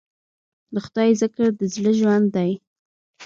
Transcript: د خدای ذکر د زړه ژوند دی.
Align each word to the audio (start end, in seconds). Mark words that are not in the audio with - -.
د 0.73 0.75
خدای 0.85 1.09
ذکر 1.21 1.47
د 1.59 1.61
زړه 1.73 1.91
ژوند 1.99 2.27
دی. 2.35 2.51